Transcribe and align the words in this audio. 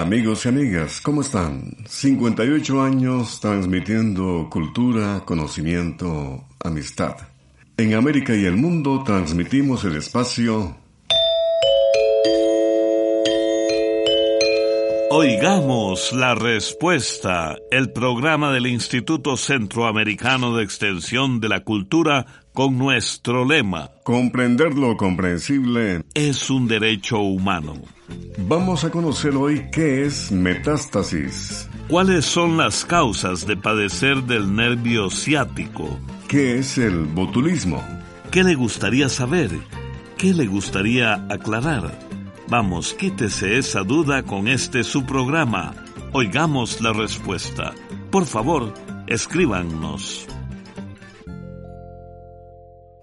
Amigos 0.00 0.44
y 0.44 0.48
amigas, 0.48 1.00
¿cómo 1.00 1.20
están? 1.20 1.76
58 1.88 2.82
años 2.82 3.38
transmitiendo 3.38 4.48
cultura, 4.50 5.22
conocimiento, 5.24 6.44
amistad. 6.64 7.14
En 7.76 7.94
América 7.94 8.34
y 8.34 8.44
el 8.44 8.56
mundo 8.56 9.04
transmitimos 9.04 9.84
el 9.84 9.94
espacio 9.94 10.76
Oigamos 15.16 16.12
la 16.12 16.34
respuesta, 16.34 17.54
el 17.70 17.92
programa 17.92 18.52
del 18.52 18.66
Instituto 18.66 19.36
Centroamericano 19.36 20.56
de 20.56 20.64
Extensión 20.64 21.38
de 21.38 21.48
la 21.48 21.60
Cultura 21.60 22.26
con 22.52 22.76
nuestro 22.78 23.44
lema. 23.44 23.92
Comprender 24.02 24.74
lo 24.74 24.96
comprensible 24.96 26.02
es 26.14 26.50
un 26.50 26.66
derecho 26.66 27.20
humano. 27.20 27.74
Vamos 28.38 28.82
a 28.82 28.90
conocer 28.90 29.36
hoy 29.36 29.68
qué 29.70 30.04
es 30.04 30.32
metástasis. 30.32 31.70
¿Cuáles 31.86 32.24
son 32.24 32.56
las 32.56 32.84
causas 32.84 33.46
de 33.46 33.56
padecer 33.56 34.20
del 34.24 34.52
nervio 34.52 35.10
ciático? 35.10 35.96
¿Qué 36.26 36.58
es 36.58 36.76
el 36.76 37.04
botulismo? 37.04 37.80
¿Qué 38.32 38.42
le 38.42 38.56
gustaría 38.56 39.08
saber? 39.08 39.52
¿Qué 40.18 40.34
le 40.34 40.46
gustaría 40.46 41.24
aclarar? 41.30 42.03
Vamos, 42.48 42.94
quítese 42.94 43.58
esa 43.58 43.82
duda 43.82 44.22
con 44.22 44.48
este 44.48 44.84
su 44.84 45.06
programa. 45.06 45.74
Oigamos 46.12 46.80
la 46.82 46.92
respuesta. 46.92 47.74
Por 48.10 48.26
favor, 48.26 48.74
escríbanos. 49.06 50.26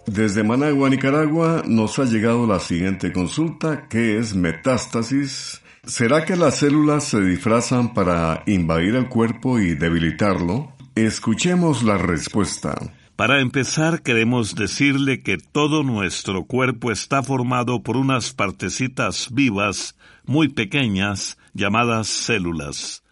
Desde 0.06 0.44
Managua, 0.44 0.90
Nicaragua, 0.90 1.64
nos 1.66 1.98
ha 1.98 2.06
llegado 2.06 2.46
la 2.46 2.60
siguiente 2.60 3.12
consulta, 3.12 3.88
que 3.88 4.18
es 4.18 4.36
metástasis. 4.36 5.62
¿Será 5.86 6.24
que 6.26 6.36
las 6.36 6.58
células 6.58 7.06
se 7.06 7.22
disfrazan 7.22 7.94
para 7.94 8.44
invadir 8.46 8.96
el 8.96 9.10
cuerpo 9.10 9.60
y 9.60 9.74
debilitarlo? 9.74 10.74
Escuchemos 10.96 11.82
la 11.82 11.98
respuesta. 11.98 12.78
Para 13.22 13.40
empezar, 13.40 14.02
queremos 14.02 14.56
decirle 14.56 15.22
que 15.22 15.38
todo 15.38 15.84
nuestro 15.84 16.46
cuerpo 16.46 16.92
está 16.92 17.22
formado 17.22 17.84
por 17.84 17.96
unas 17.96 18.34
partecitas 18.34 19.30
vivas 19.32 19.96
muy 20.26 20.48
pequeñas 20.48 21.38
llamadas 21.54 22.08
células. 22.08 23.04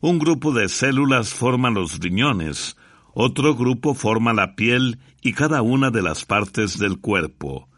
Un 0.00 0.18
grupo 0.18 0.50
de 0.50 0.68
células 0.68 1.32
forma 1.32 1.70
los 1.70 2.00
riñones, 2.00 2.76
otro 3.14 3.54
grupo 3.54 3.94
forma 3.94 4.32
la 4.32 4.56
piel 4.56 4.98
y 5.22 5.32
cada 5.32 5.62
una 5.62 5.92
de 5.92 6.02
las 6.02 6.24
partes 6.24 6.76
del 6.76 6.98
cuerpo. 6.98 7.68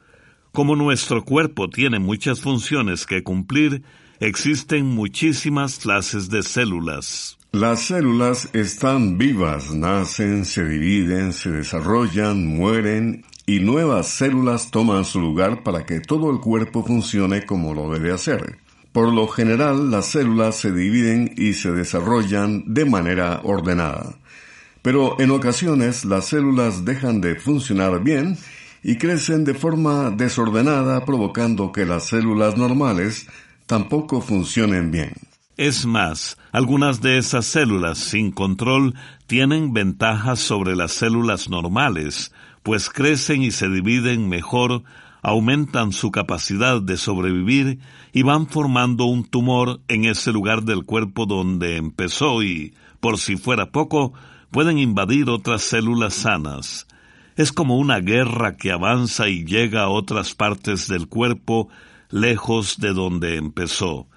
Como 0.53 0.77
nuestro 0.77 1.23
cuerpo 1.23 1.69
tiene 1.69 1.99
muchas 1.99 2.41
funciones 2.41 3.05
que 3.05 3.23
cumplir, 3.23 3.83
existen 4.21 4.87
muchísimas 4.87 5.81
clases 5.81 6.31
de 6.31 6.45
células. 6.45 7.37
Las 7.55 7.83
células 7.83 8.49
están 8.53 9.17
vivas, 9.17 9.73
nacen, 9.73 10.45
se 10.45 10.65
dividen, 10.65 11.33
se 11.33 11.53
desarrollan, 11.53 12.45
mueren 12.49 13.25
y 13.47 13.61
nuevas 13.61 14.09
células 14.09 14.73
toman 14.73 15.05
su 15.05 15.21
lugar 15.21 15.63
para 15.63 15.87
que 15.87 16.01
todo 16.01 16.33
el 16.33 16.41
cuerpo 16.41 16.85
funcione 16.85 17.47
como 17.47 17.73
lo 17.73 17.93
debe 17.93 18.11
hacer. 18.11 18.59
Por 18.91 19.13
lo 19.13 19.29
general, 19.29 19.93
las 19.93 20.07
células 20.07 20.57
se 20.57 20.73
dividen 20.73 21.33
y 21.37 21.53
se 21.53 21.71
desarrollan 21.71 22.65
de 22.67 22.87
manera 22.87 23.41
ordenada. 23.45 24.17
Pero 24.83 25.21
en 25.21 25.31
ocasiones 25.31 26.05
las 26.05 26.25
células 26.25 26.85
dejan 26.85 27.21
de 27.21 27.37
funcionar 27.37 28.03
bien 28.03 28.37
y 28.83 28.97
crecen 28.97 29.45
de 29.45 29.55
forma 29.55 30.11
desordenada 30.11 31.05
provocando 31.05 31.71
que 31.71 31.87
las 31.87 32.09
células 32.09 32.57
normales 32.57 33.29
tampoco 33.67 34.21
funcionen 34.21 34.91
bien. 34.91 35.13
Es 35.57 35.87
más, 35.87 36.37
algunas 36.51 37.01
de 37.01 37.17
esas 37.17 37.47
células 37.47 37.99
sin 37.99 38.33
control 38.33 38.95
tienen 39.29 39.73
ventajas 39.73 40.41
sobre 40.41 40.75
las 40.75 40.91
células 40.91 41.49
normales, 41.49 42.33
pues 42.65 42.91
crecen 42.91 43.43
y 43.45 43.53
se 43.53 43.69
dividen 43.69 44.29
mejor, 44.29 44.83
aumentan 45.23 45.93
su 45.93 46.11
capacidad 46.11 46.83
de 46.83 46.97
sobrevivir 46.97 47.79
y 48.13 48.23
van 48.23 48.49
formando 48.49 49.05
un 49.05 49.25
tumor 49.25 49.81
en 49.87 50.07
ese 50.07 50.33
lugar 50.33 50.65
del 50.65 50.85
cuerpo 50.85 51.25
donde 51.25 51.77
empezó 51.77 52.43
y, 52.43 52.75
por 52.99 53.19
si 53.19 53.37
fuera 53.37 53.71
poco, 53.71 54.13
pueden 54.51 54.79
invadir 54.79 55.31
otras 55.31 55.63
células 55.63 56.15
sanas. 56.15 56.89
Es 57.37 57.53
como 57.53 57.79
una 57.79 58.01
guerra 58.01 58.57
que 58.57 58.73
avanza 58.73 59.29
y 59.29 59.45
llega 59.45 59.85
a 59.85 59.89
otras 59.89 60.35
partes 60.35 60.89
del 60.89 61.07
cuerpo 61.07 61.69
lejos 62.11 62.79
de 62.79 62.93
donde 62.93 63.37
empezó. 63.37 64.09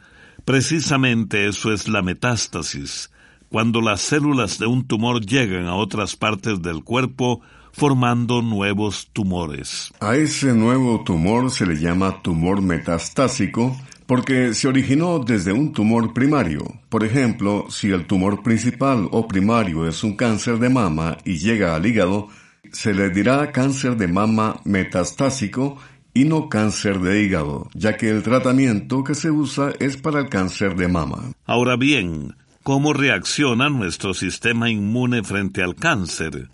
Precisamente 0.47 1.45
eso 1.49 1.73
es 1.73 1.89
la 1.89 2.01
metástasis, 2.01 3.11
cuando 3.49 3.81
las 3.81 3.99
células 3.99 4.57
de 4.57 4.65
un 4.65 4.87
tumor 4.87 5.19
llegan 5.19 5.65
a 5.65 5.75
otras 5.75 6.15
partes 6.15 6.61
del 6.61 6.85
cuerpo 6.85 7.41
formando 7.73 8.41
nuevos 8.41 9.09
tumores. 9.11 9.91
A 9.99 10.15
ese 10.15 10.53
nuevo 10.53 11.03
tumor 11.03 11.51
se 11.51 11.65
le 11.65 11.75
llama 11.75 12.21
tumor 12.21 12.61
metastásico 12.61 13.75
porque 14.05 14.53
se 14.53 14.69
originó 14.69 15.19
desde 15.19 15.51
un 15.51 15.73
tumor 15.73 16.13
primario. 16.13 16.63
Por 16.87 17.03
ejemplo, 17.03 17.65
si 17.69 17.89
el 17.89 18.05
tumor 18.05 18.41
principal 18.41 19.09
o 19.11 19.27
primario 19.27 19.85
es 19.85 20.01
un 20.05 20.15
cáncer 20.15 20.59
de 20.59 20.69
mama 20.69 21.17
y 21.25 21.39
llega 21.39 21.75
al 21.75 21.85
hígado, 21.85 22.29
se 22.71 22.93
le 22.93 23.09
dirá 23.09 23.51
cáncer 23.51 23.97
de 23.97 24.07
mama 24.07 24.61
metastásico 24.63 25.77
y 26.17 26.25
no 26.25 26.49
cáncer 26.49 26.99
de 26.99 27.21
hígado, 27.21 27.69
ya 27.75 27.95
que 27.95 28.09
el 28.09 28.23
tratamiento 28.23 29.03
que 29.03 29.13
se 29.13 29.29
usa 29.29 29.73
es 29.79 29.97
para 29.97 30.21
el 30.21 30.29
cáncer 30.29 30.75
de 30.75 30.87
mama. 30.87 31.31
Ahora 31.45 31.75
bien, 31.75 32.33
¿cómo 32.63 32.91
reacciona 32.93 33.69
nuestro 33.69 34.15
sistema 34.15 34.71
inmune 34.71 35.23
frente 35.23 35.61
al 35.61 35.75
cáncer? 35.75 36.49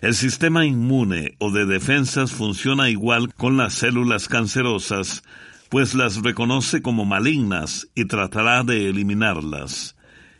El 0.00 0.14
sistema 0.16 0.66
inmune 0.66 1.36
o 1.38 1.52
de 1.52 1.66
defensas 1.66 2.32
funciona 2.32 2.90
igual 2.90 3.32
con 3.32 3.56
las 3.56 3.74
células 3.74 4.26
cancerosas, 4.26 5.22
pues 5.68 5.94
las 5.94 6.24
reconoce 6.24 6.82
como 6.82 7.04
malignas 7.04 7.88
y 7.94 8.06
tratará 8.06 8.64
de 8.64 8.88
eliminarlas. 8.88 9.95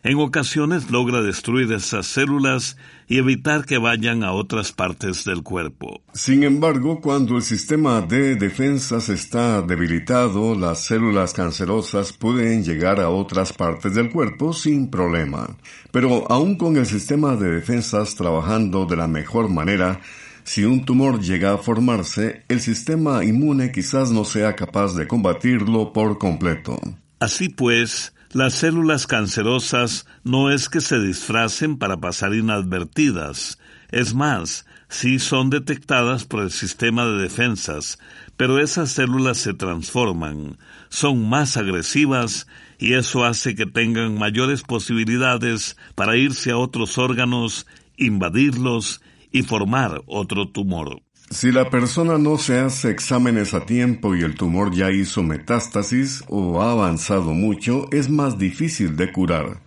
En 0.09 0.19
ocasiones 0.19 0.89
logra 0.93 1.21
destruir 1.21 1.73
esas 1.73 2.07
células 2.07 2.77
y 3.09 3.19
evitar 3.19 3.65
que 3.65 3.77
vayan 3.77 4.23
a 4.23 4.31
otras 4.31 4.71
partes 4.71 5.25
del 5.25 5.43
cuerpo. 5.43 6.01
Sin 6.15 6.45
embargo, 6.45 7.01
cuando 7.01 7.35
el 7.35 7.43
sistema 7.43 8.03
de 8.03 8.37
defensas 8.37 9.09
está 9.09 9.63
debilitado, 9.63 10.55
las 10.55 10.85
células 10.85 11.33
cancerosas 11.33 12.13
pueden 12.13 12.63
llegar 12.63 13.01
a 13.01 13.09
otras 13.09 13.53
partes 13.53 13.97
del 13.97 14.13
cuerpo 14.13 14.53
sin 14.53 14.93
problema. 14.93 15.57
Pero 15.91 16.31
aún 16.31 16.57
con 16.57 16.77
el 16.77 16.87
sistema 16.87 17.35
de 17.35 17.51
defensas 17.51 18.15
trabajando 18.15 18.87
de 18.87 18.95
la 18.95 19.09
mejor 19.09 19.49
manera, 19.49 20.01
si 20.45 20.65
un 20.65 20.85
tumor 20.85 21.21
llega 21.21 21.55
a 21.55 21.59
formarse, 21.59 22.45
el 22.47 22.61
sistema 22.61 23.25
inmune 23.25 23.73
quizás 23.73 24.13
no 24.13 24.25
sea 24.25 24.55
capaz 24.55 24.95
de 24.95 25.09
combatirlo 25.09 25.93
por 25.93 26.19
completo. 26.19 26.79
Así 27.19 27.49
pues, 27.49 28.13
las 28.37 28.53
células 28.53 29.07
cancerosas 29.07 30.07
no 30.23 30.51
es 30.51 30.69
que 30.69 30.83
se 30.83 31.01
disfracen 31.01 31.79
para 31.79 31.97
pasar 31.97 32.35
inadvertidas, 32.35 33.59
es 33.91 34.13
más, 34.13 34.67
sí 34.91 35.19
son 35.19 35.49
detectadas 35.49 36.27
por 36.27 36.43
el 36.43 36.51
sistema 36.51 37.07
de 37.07 37.23
defensas, 37.23 37.99
pero 38.37 38.59
esas 38.59 38.91
células 38.91 39.39
se 39.39 39.55
transforman, 39.55 40.59
son 40.91 41.27
más 41.27 41.57
agresivas 41.57 42.47
y 42.79 42.93
eso 42.93 43.25
hace 43.25 43.55
que 43.55 43.65
tengan 43.65 44.19
mayores 44.19 44.61
posibilidades 44.61 45.79
para 45.95 46.19
irse 46.19 46.51
a 46.51 46.59
otros 46.59 46.99
órganos, 46.99 47.67
invadirlos 47.97 49.01
y 49.33 49.45
formar 49.45 50.03
otro 50.05 50.51
tumor. 50.51 51.06
Si 51.31 51.51
la 51.51 51.69
persona 51.69 52.19
no 52.19 52.39
se 52.39 52.61
hace 52.61 52.91
exámenes 52.91 53.53
a 53.53 53.67
tiempo 53.67 54.15
y 54.15 54.23
el 54.23 54.37
tumor 54.37 54.73
ya 54.73 54.93
hizo 54.93 55.25
metástasis 55.25 56.23
o 56.29 56.63
ha 56.63 56.71
avanzado 56.71 57.35
mucho, 57.35 57.87
es 57.91 58.09
más 58.09 58.39
difícil 58.39 58.97
de 58.97 59.11
curar. 59.11 59.61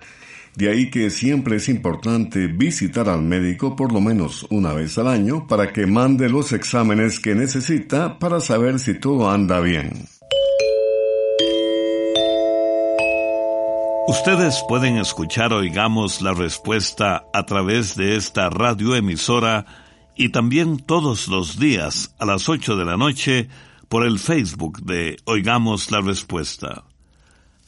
De 0.55 0.69
ahí 0.69 0.89
que 0.89 1.09
siempre 1.09 1.57
es 1.57 1.67
importante 1.67 2.47
visitar 2.47 3.09
al 3.09 3.21
médico 3.21 3.75
por 3.75 3.91
lo 3.91 3.99
menos 3.99 4.47
una 4.49 4.73
vez 4.73 4.97
al 4.97 5.07
año 5.07 5.47
para 5.47 5.73
que 5.73 5.85
mande 5.85 6.29
los 6.29 6.53
exámenes 6.53 7.19
que 7.19 7.35
necesita 7.35 8.19
para 8.19 8.39
saber 8.39 8.79
si 8.79 8.93
todo 8.93 9.29
anda 9.29 9.59
bien. 9.59 10.07
Ustedes 14.07 14.63
pueden 14.67 14.97
escuchar 14.97 15.53
Oigamos 15.53 16.21
la 16.21 16.33
Respuesta 16.33 17.25
a 17.31 17.45
través 17.45 17.95
de 17.95 18.15
esta 18.15 18.49
radioemisora 18.49 19.88
y 20.19 20.29
también 20.29 20.79
todos 20.79 21.29
los 21.29 21.59
días 21.59 22.13
a 22.19 22.25
las 22.25 22.49
8 22.49 22.75
de 22.75 22.83
la 22.83 22.97
noche 22.97 23.47
por 23.87 24.05
el 24.05 24.19
Facebook 24.19 24.81
de 24.81 25.15
Oigamos 25.23 25.91
la 25.91 26.01
Respuesta. 26.01 26.83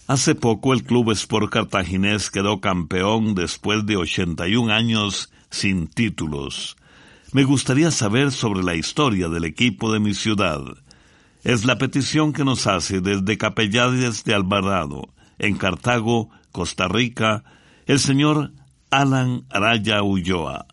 Hace 0.05 0.35
poco 0.35 0.73
el 0.73 0.83
Club 0.83 1.11
Sport 1.11 1.49
Cartaginés 1.49 2.29
quedó 2.29 2.59
campeón 2.59 3.35
después 3.35 3.85
de 3.85 3.95
81 3.95 4.69
años 4.69 5.31
sin 5.49 5.87
títulos. 5.87 6.75
Me 7.31 7.45
gustaría 7.45 7.89
saber 7.89 8.33
sobre 8.33 8.63
la 8.63 8.75
historia 8.75 9.29
del 9.29 9.45
equipo 9.45 9.93
de 9.93 10.01
mi 10.01 10.13
ciudad. 10.13 10.59
Es 11.45 11.63
la 11.63 11.77
petición 11.77 12.33
que 12.33 12.43
nos 12.43 12.67
hace 12.67 12.99
desde 12.99 13.37
Capellades 13.37 14.25
de 14.25 14.33
Alvarado, 14.33 15.07
en 15.39 15.55
Cartago, 15.55 16.29
Costa 16.51 16.89
Rica, 16.89 17.45
el 17.85 17.99
señor 17.99 18.51
Alan 18.89 19.45
Araya 19.49 20.03
Ulloa. 20.03 20.67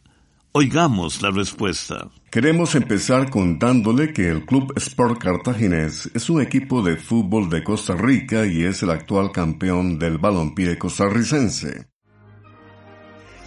Oigamos 0.53 1.21
la 1.21 1.31
respuesta. 1.31 2.09
Queremos 2.31 2.75
empezar 2.75 3.29
contándole 3.29 4.15
que 4.15 4.31
el 4.31 4.47
Club 4.47 4.73
Sport 4.77 5.23
Cartaginés 5.23 6.11
es 6.15 6.31
un 6.31 6.41
equipo 6.41 6.83
de 6.83 6.97
fútbol 6.97 7.50
de 7.50 7.62
Costa 7.62 7.95
Rica 7.95 8.47
y 8.47 8.65
es 8.65 8.83
el 8.83 8.91
actual 8.91 9.31
campeón 9.31 9.99
del 9.99 10.17
balompié 10.17 10.79
costarricense. 10.79 11.89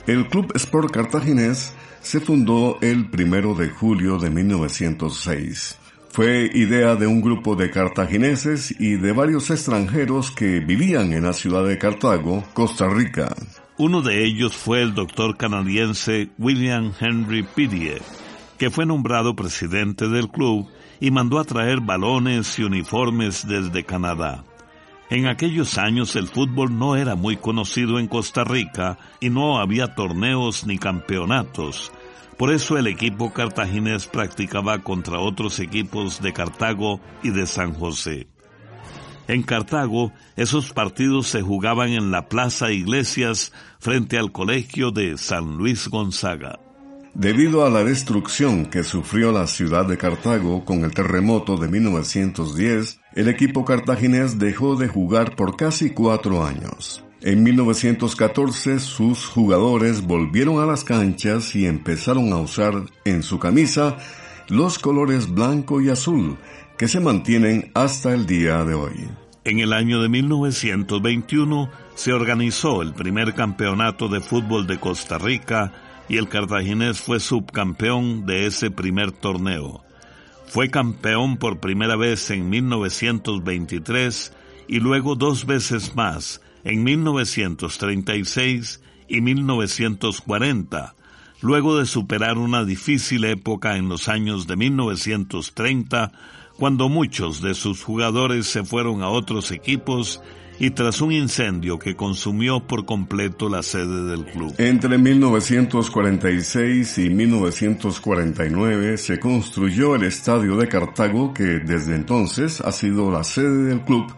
El 0.06 0.28
Club 0.28 0.52
Sport 0.56 0.92
Cartaginés 0.92 1.74
se 2.02 2.20
fundó 2.20 2.78
el 2.82 3.10
primero 3.10 3.56
de 3.56 3.70
julio 3.70 4.20
de 4.20 4.30
1906. 4.30 5.78
Fue 6.12 6.52
idea 6.54 6.96
de 6.96 7.08
un 7.08 7.22
grupo 7.22 7.56
de 7.56 7.72
cartagineses 7.72 8.76
y 8.80 8.98
de 8.98 9.12
varios 9.12 9.50
extranjeros 9.50 10.30
que 10.30 10.60
vivían 10.60 11.14
en 11.14 11.24
la 11.24 11.34
ciudad 11.34 11.66
de 11.66 11.80
Cartago, 11.80 12.44
Costa 12.54 12.88
Rica. 12.88 13.34
Uno 13.84 14.04
de 14.04 14.24
ellos 14.24 14.56
fue 14.56 14.84
el 14.84 14.94
doctor 14.94 15.38
canadiense 15.38 16.30
William 16.38 16.94
Henry 17.00 17.42
Pidie, 17.42 18.00
que 18.60 18.70
fue 18.70 18.86
nombrado 18.86 19.36
presidente 19.36 20.08
del 20.08 20.30
club 20.30 20.70
y 21.00 21.10
mandó 21.10 21.40
a 21.40 21.46
traer 21.46 21.82
balones 21.82 22.60
y 22.60 22.64
uniformes 22.64 23.48
desde 23.48 23.84
Canadá. 23.84 24.44
En 25.10 25.26
aquellos 25.26 25.80
años 25.80 26.16
el 26.16 26.28
fútbol 26.28 26.78
no 26.78 26.96
era 26.96 27.16
muy 27.16 27.38
conocido 27.38 27.98
en 27.98 28.08
Costa 28.08 28.44
Rica 28.44 29.00
y 29.20 29.32
no 29.32 29.60
había 29.60 29.96
torneos 29.96 30.68
ni 30.68 30.78
campeonatos. 30.78 31.92
Por 32.38 32.54
eso 32.54 32.78
el 32.78 32.86
equipo 32.86 33.34
cartaginés 33.34 34.06
practicaba 34.06 34.78
contra 34.84 35.20
otros 35.20 35.60
equipos 35.60 36.22
de 36.22 36.34
Cartago 36.34 37.02
y 37.24 37.32
de 37.32 37.48
San 37.48 37.74
José. 37.74 38.28
En 39.28 39.44
Cartago, 39.44 40.12
esos 40.36 40.74
partidos 40.74 41.28
se 41.28 41.42
jugaban 41.42 41.90
en 41.90 42.12
la 42.12 42.28
Plaza 42.28 42.72
Iglesias 42.72 43.54
frente 43.80 44.18
al 44.18 44.32
colegio 44.32 44.92
de 44.92 45.18
San 45.18 45.58
Luis 45.58 45.88
Gonzaga. 45.88 46.60
Debido 47.14 47.66
a 47.66 47.70
la 47.70 47.84
destrucción 47.84 48.66
que 48.66 48.84
sufrió 48.84 49.34
la 49.34 49.46
ciudad 49.46 49.86
de 49.86 49.98
Cartago 49.98 50.64
con 50.64 50.86
el 50.86 50.94
terremoto 50.94 51.58
de 51.58 51.68
1910, 51.68 53.00
el 53.16 53.28
equipo 53.28 53.66
cartaginés 53.66 54.40
dejó 54.40 54.78
de 54.78 54.88
jugar 54.88 55.36
por 55.36 55.58
casi 55.58 55.90
cuatro 55.90 56.46
años. 56.46 57.04
En 57.22 57.44
1914 57.44 58.80
sus 58.80 59.26
jugadores 59.26 60.08
volvieron 60.08 60.60
a 60.60 60.66
las 60.66 60.84
canchas 60.84 61.54
y 61.56 61.68
empezaron 61.68 62.32
a 62.32 62.38
usar 62.38 62.74
en 63.04 63.24
su 63.24 63.40
camisa 63.40 63.98
los 64.48 64.80
colores 64.80 65.30
blanco 65.32 65.82
y 65.82 65.90
azul 65.90 66.38
que 66.82 66.88
se 66.88 67.00
mantienen 67.00 67.70
hasta 67.76 68.12
el 68.12 68.26
día 68.26 68.64
de 68.64 68.74
hoy. 68.74 69.08
En 69.44 69.60
el 69.60 69.72
año 69.72 70.02
de 70.02 70.10
1921 70.10 71.70
se 71.94 72.12
organizó 72.12 72.82
el 72.82 72.96
primer 72.96 73.36
campeonato 73.36 74.08
de 74.08 74.20
fútbol 74.20 74.66
de 74.66 74.80
Costa 74.80 75.20
Rica 75.20 75.74
y 76.10 76.18
el 76.18 76.28
cartaginés 76.28 77.00
fue 77.00 77.20
subcampeón 77.20 78.26
de 78.26 78.48
ese 78.48 78.72
primer 78.72 79.12
torneo. 79.12 79.84
Fue 80.48 80.72
campeón 80.72 81.38
por 81.38 81.60
primera 81.60 81.96
vez 81.96 82.32
en 82.32 82.50
1923 82.50 84.34
y 84.68 84.80
luego 84.80 85.14
dos 85.16 85.46
veces 85.46 85.96
más, 85.96 86.42
en 86.64 86.84
1936 86.84 88.82
y 89.08 89.22
1940, 89.22 90.96
luego 91.42 91.78
de 91.78 91.86
superar 91.86 92.40
una 92.40 92.66
difícil 92.66 93.26
época 93.26 93.78
en 93.78 93.88
los 93.88 94.08
años 94.08 94.48
de 94.48 94.56
1930, 94.56 96.12
cuando 96.58 96.90
muchos 96.90 97.42
de 97.42 97.54
sus 97.54 97.84
jugadores 97.84 98.48
se 98.48 98.64
fueron 98.64 99.02
a 99.02 99.10
otros 99.10 99.52
equipos 99.52 100.22
y 100.60 100.70
tras 100.70 101.02
un 101.02 101.12
incendio 101.12 101.80
que 101.80 101.96
consumió 101.96 102.60
por 102.60 102.86
completo 102.86 103.50
la 103.50 103.64
sede 103.64 104.12
del 104.12 104.26
club. 104.26 104.54
Entre 104.60 104.96
1946 104.96 107.00
y 107.00 107.10
1949 107.10 108.98
se 109.00 109.20
construyó 109.20 109.96
el 109.96 110.04
Estadio 110.04 110.56
de 110.58 110.68
Cartago 110.68 111.34
que 111.34 111.44
desde 111.44 111.96
entonces 111.96 112.62
ha 112.62 112.72
sido 112.72 113.12
la 113.12 113.24
sede 113.24 113.64
del 113.64 113.82
club 113.82 114.14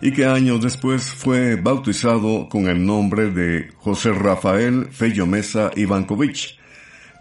y 0.00 0.12
que 0.12 0.24
años 0.24 0.62
después 0.62 1.04
fue 1.04 1.56
bautizado 1.56 2.48
con 2.48 2.68
el 2.68 2.84
nombre 2.84 3.30
de 3.30 3.68
José 3.76 4.12
Rafael 4.12 4.86
Fello 4.90 5.26
Mesa 5.26 5.70
Ivankovich, 5.76 6.58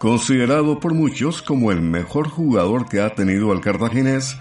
considerado 0.04 0.80
por 0.82 0.94
muchos 0.94 1.42
como 1.42 1.72
el 1.72 1.80
mejor 1.80 2.28
jugador 2.28 2.90
que 2.90 3.00
ha 3.00 3.16
tenido 3.16 3.54
el 3.54 3.62
cartaginés 3.62 4.38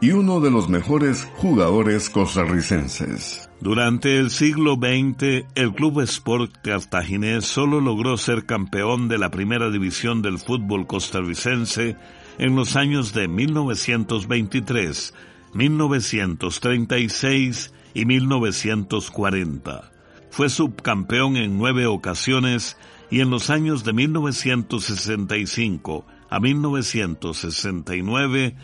y 0.00 0.12
uno 0.12 0.40
de 0.40 0.52
los 0.52 0.68
mejores 0.68 1.26
jugadores 1.34 2.08
costarricenses. 2.08 3.50
Durante 3.60 4.20
el 4.20 4.30
siglo 4.30 4.76
XX, 4.76 5.46
el 5.56 5.74
Club 5.74 6.00
Sport 6.02 6.58
Cartaginés 6.62 7.44
solo 7.44 7.80
logró 7.80 8.16
ser 8.16 8.46
campeón 8.46 9.08
de 9.08 9.18
la 9.18 9.32
primera 9.32 9.68
división 9.68 10.22
del 10.22 10.38
fútbol 10.38 10.86
costarricense 10.86 11.96
en 12.38 12.54
los 12.54 12.76
años 12.76 13.12
de 13.12 13.26
1923, 13.26 15.12
1936 15.54 17.74
y 17.94 18.04
1940. 18.04 19.90
Fue 20.30 20.48
subcampeón 20.48 21.36
en 21.36 21.58
nueve 21.58 21.86
ocasiones 21.86 22.76
y 23.10 23.20
en 23.20 23.30
los 23.30 23.50
años 23.50 23.84
de 23.84 23.92
1965 23.92 26.04
a 26.30 26.40
1969 26.40 28.56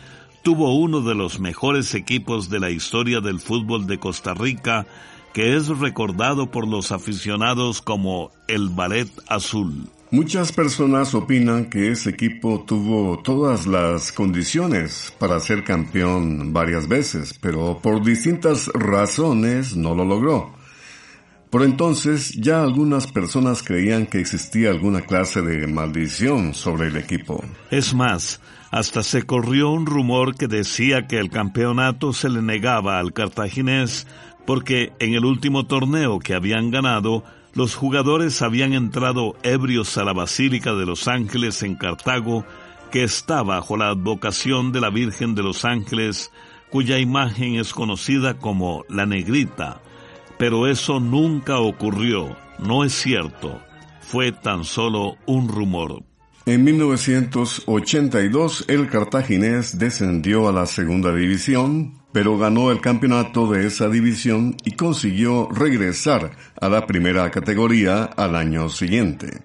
tuvo 0.43 0.75
uno 0.75 0.99
de 1.01 1.15
los 1.15 1.39
mejores 1.39 1.95
equipos 1.95 2.49
de 2.49 2.59
la 2.59 2.69
historia 2.69 3.21
del 3.21 3.39
fútbol 3.39 3.87
de 3.87 3.97
Costa 3.99 4.33
Rica, 4.33 4.85
que 5.33 5.55
es 5.55 5.67
recordado 5.67 6.51
por 6.51 6.67
los 6.67 6.91
aficionados 6.91 7.81
como 7.81 8.31
el 8.47 8.67
Ballet 8.69 9.09
Azul. 9.27 9.87
Muchas 10.13 10.51
personas 10.51 11.15
opinan 11.15 11.69
que 11.69 11.89
ese 11.89 12.09
equipo 12.09 12.65
tuvo 12.67 13.19
todas 13.19 13.65
las 13.65 14.11
condiciones 14.11 15.13
para 15.17 15.39
ser 15.39 15.63
campeón 15.63 16.51
varias 16.51 16.89
veces, 16.89 17.33
pero 17.39 17.79
por 17.81 18.03
distintas 18.03 18.67
razones 18.73 19.77
no 19.77 19.95
lo 19.95 20.03
logró. 20.03 20.51
Por 21.51 21.63
entonces 21.63 22.31
ya 22.31 22.63
algunas 22.63 23.07
personas 23.07 23.61
creían 23.61 24.07
que 24.07 24.21
existía 24.21 24.69
alguna 24.69 25.01
clase 25.01 25.41
de 25.41 25.67
maldición 25.67 26.53
sobre 26.53 26.87
el 26.87 26.95
equipo. 26.95 27.43
Es 27.69 27.93
más, 27.93 28.39
hasta 28.71 29.03
se 29.03 29.23
corrió 29.23 29.69
un 29.69 29.85
rumor 29.85 30.35
que 30.35 30.47
decía 30.47 31.07
que 31.07 31.17
el 31.17 31.29
campeonato 31.29 32.13
se 32.13 32.29
le 32.29 32.41
negaba 32.41 32.99
al 32.99 33.11
cartaginés 33.11 34.07
porque 34.45 34.93
en 34.99 35.13
el 35.13 35.25
último 35.25 35.65
torneo 35.65 36.19
que 36.19 36.33
habían 36.33 36.71
ganado, 36.71 37.25
los 37.53 37.75
jugadores 37.75 38.41
habían 38.41 38.71
entrado 38.71 39.35
ebrios 39.43 39.97
a 39.97 40.05
la 40.05 40.13
Basílica 40.13 40.73
de 40.73 40.85
los 40.85 41.09
Ángeles 41.09 41.63
en 41.63 41.75
Cartago, 41.75 42.45
que 42.91 43.03
está 43.03 43.43
bajo 43.43 43.75
la 43.75 43.89
advocación 43.89 44.71
de 44.71 44.79
la 44.79 44.89
Virgen 44.89 45.35
de 45.35 45.43
los 45.43 45.65
Ángeles, 45.65 46.31
cuya 46.69 46.97
imagen 46.97 47.55
es 47.55 47.73
conocida 47.73 48.37
como 48.37 48.85
la 48.87 49.05
Negrita. 49.05 49.81
Pero 50.41 50.65
eso 50.65 50.99
nunca 50.99 51.59
ocurrió, 51.59 52.35
no 52.57 52.83
es 52.83 52.93
cierto, 52.93 53.61
fue 54.01 54.31
tan 54.31 54.65
solo 54.65 55.17
un 55.27 55.47
rumor. 55.47 56.01
En 56.47 56.63
1982 56.63 58.65
el 58.67 58.89
cartaginés 58.89 59.77
descendió 59.77 60.49
a 60.49 60.51
la 60.51 60.65
segunda 60.65 61.13
división, 61.13 61.93
pero 62.11 62.39
ganó 62.39 62.71
el 62.71 62.81
campeonato 62.81 63.51
de 63.51 63.67
esa 63.67 63.87
división 63.87 64.57
y 64.65 64.71
consiguió 64.71 65.47
regresar 65.51 66.31
a 66.59 66.69
la 66.69 66.87
primera 66.87 67.29
categoría 67.29 68.05
al 68.05 68.35
año 68.35 68.67
siguiente. 68.69 69.43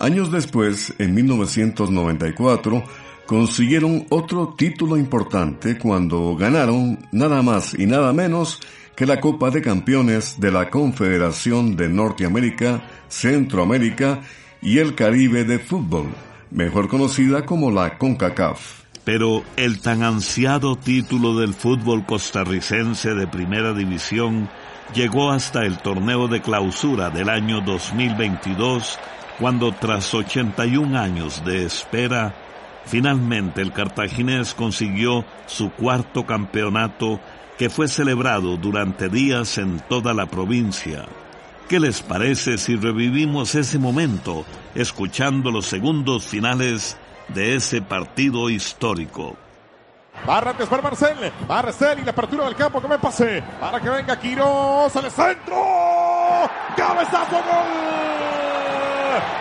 Años 0.00 0.32
después, 0.32 0.92
en 0.98 1.14
1994, 1.14 2.82
consiguieron 3.24 4.06
otro 4.10 4.56
título 4.58 4.96
importante 4.96 5.78
cuando 5.78 6.34
ganaron 6.34 6.98
nada 7.12 7.40
más 7.42 7.72
y 7.78 7.86
nada 7.86 8.12
menos 8.12 8.58
que 8.94 9.06
la 9.06 9.20
Copa 9.20 9.50
de 9.50 9.62
Campeones 9.62 10.38
de 10.38 10.52
la 10.52 10.68
Confederación 10.70 11.76
de 11.76 11.88
Norteamérica, 11.88 12.82
Centroamérica 13.08 14.20
y 14.60 14.78
el 14.78 14.94
Caribe 14.94 15.44
de 15.44 15.58
fútbol, 15.58 16.06
mejor 16.50 16.88
conocida 16.88 17.46
como 17.46 17.70
la 17.70 17.98
CONCACAF. 17.98 18.82
Pero 19.04 19.42
el 19.56 19.80
tan 19.80 20.02
ansiado 20.02 20.76
título 20.76 21.36
del 21.38 21.54
fútbol 21.54 22.06
costarricense 22.06 23.14
de 23.14 23.26
primera 23.26 23.72
división 23.72 24.48
llegó 24.94 25.32
hasta 25.32 25.64
el 25.64 25.78
torneo 25.78 26.28
de 26.28 26.40
clausura 26.40 27.10
del 27.10 27.28
año 27.28 27.60
2022, 27.62 28.98
cuando 29.40 29.72
tras 29.72 30.14
81 30.14 30.96
años 30.98 31.44
de 31.44 31.64
espera, 31.64 32.34
finalmente 32.84 33.62
el 33.62 33.72
cartaginés 33.72 34.54
consiguió 34.54 35.24
su 35.46 35.70
cuarto 35.70 36.24
campeonato 36.26 37.18
que 37.62 37.70
fue 37.70 37.86
celebrado 37.86 38.56
durante 38.56 39.08
días 39.08 39.56
en 39.56 39.78
toda 39.88 40.12
la 40.14 40.26
provincia. 40.26 41.04
¿Qué 41.68 41.78
les 41.78 42.02
parece 42.02 42.58
si 42.58 42.74
revivimos 42.74 43.54
ese 43.54 43.78
momento 43.78 44.44
escuchando 44.74 45.52
los 45.52 45.66
segundos 45.66 46.26
finales 46.26 46.96
de 47.28 47.54
ese 47.54 47.80
partido 47.80 48.50
histórico? 48.50 49.36
Barrantes 50.26 50.66
para 50.66 50.82
Marcel. 50.82 51.32
Marcel 51.46 52.00
y 52.00 52.04
la 52.04 52.10
apertura 52.10 52.46
del 52.46 52.56
campo 52.56 52.82
que 52.82 52.88
me 52.88 52.98
pase. 52.98 53.44
Para 53.60 53.78
que 53.78 53.90
venga 53.90 54.18
Quiroz 54.18 54.96
al 54.96 55.08
centro. 55.08 55.62
Cabezazo 56.76 57.36
gol. 57.36 57.68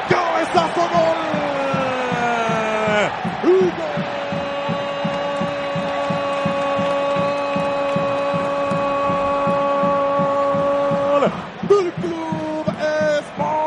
Cabezazo 0.07 0.81
gol. 0.93 1.31
Club 11.99 12.65
Sport. 13.19 13.61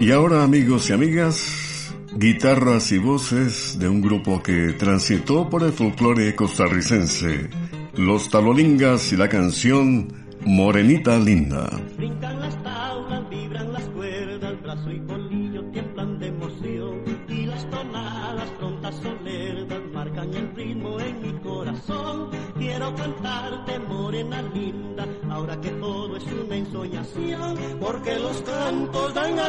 Y 0.00 0.12
ahora 0.12 0.44
amigos 0.44 0.88
y 0.90 0.92
amigas, 0.92 1.92
guitarras 2.14 2.92
y 2.92 2.98
voces 2.98 3.78
de 3.78 3.88
un 3.88 4.00
grupo 4.00 4.42
que 4.42 4.74
transitó 4.78 5.50
por 5.50 5.64
el 5.64 5.72
folclore 5.72 6.34
costarricense, 6.36 7.50
los 7.96 8.30
Talolingas 8.30 9.12
y 9.12 9.16
la 9.16 9.28
canción 9.28 10.08
Morenita 10.44 11.18
Linda. 11.18 11.68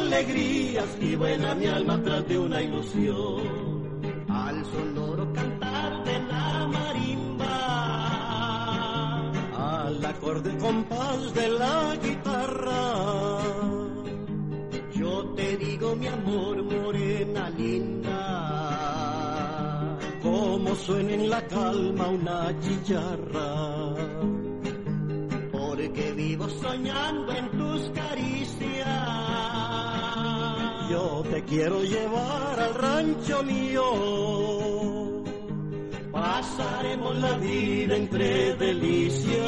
Alegrías 0.09 0.89
y 0.99 1.15
buena 1.15 1.53
mi 1.53 1.67
alma 1.67 2.01
tras 2.03 2.27
de 2.27 2.39
una 2.39 2.61
ilusión. 2.61 3.69
Al 4.27 4.65
sonoro 4.65 5.31
cantar 5.33 6.03
de 6.03 6.19
la 6.23 6.67
marimba, 6.67 7.55
al 9.85 10.03
acorde 10.05 10.57
compás 10.57 11.33
de 11.35 11.49
la 11.49 11.95
guitarra. 12.03 13.39
Yo 14.95 15.25
te 15.35 15.57
digo 15.57 15.95
mi 15.95 16.07
amor 16.07 16.63
morena 16.63 17.51
linda, 17.51 18.17
como 20.23 20.75
suena 20.75 21.13
en 21.13 21.29
la 21.29 21.41
calma 21.47 22.07
una 22.07 22.59
chicharra. 22.59 23.93
Porque 25.51 26.13
vivo 26.13 26.49
soñando 26.49 27.31
en 27.31 27.51
tus 27.51 27.89
caricias. 27.91 28.78
Yo 30.89 31.23
te 31.29 31.43
quiero 31.43 31.83
llevar 31.83 32.59
al 32.59 32.73
rancho 32.73 33.43
mío. 33.43 33.83
Pasaremos 36.11 37.15
la 37.17 37.37
vida 37.37 37.95
entre 37.95 38.55
delicias 38.55 39.39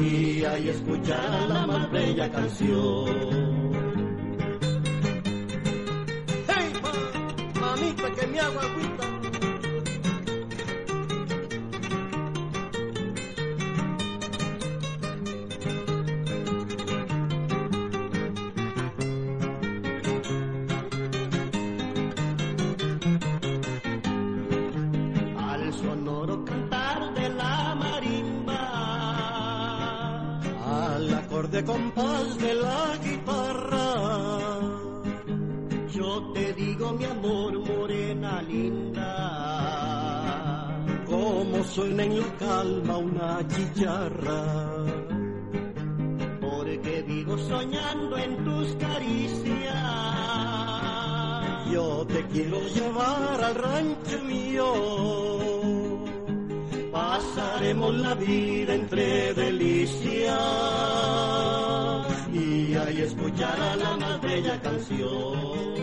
y 0.00 0.44
ahí 0.44 0.68
escuchar 0.70 1.48
la 1.48 1.66
más 1.68 1.90
bella 1.92 2.28
canción. 2.32 3.06
¡Hey, 6.48 6.72
ma, 6.82 7.60
mamita, 7.60 8.10
que 8.10 8.26
me 8.26 8.40
hago 8.40 8.58
agüita! 8.58 9.07
Acorde 31.48 31.64
compás 31.64 32.38
de 32.38 32.54
la 32.54 32.96
guitarra, 33.02 34.60
yo 35.90 36.32
te 36.34 36.52
digo 36.52 36.92
mi 36.92 37.04
amor 37.04 37.58
morena 37.66 38.42
linda, 38.42 39.06
como 41.06 41.64
suena 41.64 42.04
en 42.04 42.20
la 42.20 42.36
calma 42.38 42.98
una 42.98 43.48
chicharra, 43.48 44.84
porque 46.40 47.02
vivo 47.06 47.38
soñando 47.38 48.16
en 48.18 48.44
tus 48.44 48.74
caricias. 48.74 49.74
Yo 51.72 52.06
te 52.06 52.26
quiero 52.28 52.60
llevar 52.68 53.44
al 53.44 53.54
rancho 53.54 54.18
mío. 54.24 55.47
La 57.92 58.14
vida 58.14 58.74
entre 58.74 59.32
delicias 59.32 60.36
y 62.32 62.74
ahí 62.74 63.00
escuchará 63.00 63.76
la 63.76 63.96
más 63.96 64.20
bella 64.20 64.60
canción. 64.60 65.78